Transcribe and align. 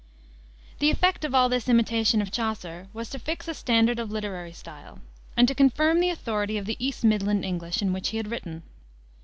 The 0.79 0.89
effect 0.89 1.23
of 1.25 1.35
all 1.35 1.47
this 1.47 1.69
imitation 1.69 2.23
of 2.23 2.31
Chaucer 2.31 2.87
was 2.91 3.07
to 3.11 3.19
fix 3.19 3.47
a 3.47 3.53
standard 3.53 3.99
of 3.99 4.09
literary 4.09 4.51
style, 4.51 4.97
and 5.37 5.47
to 5.47 5.53
confirm 5.53 5.99
the 5.99 6.09
authority 6.09 6.57
of 6.57 6.65
the 6.65 6.83
East 6.83 7.03
Midland 7.03 7.45
English 7.45 7.83
in 7.83 7.93
which 7.93 8.09
he 8.09 8.17
had 8.17 8.31
written. 8.31 8.63